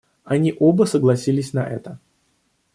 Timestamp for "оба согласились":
0.59-1.53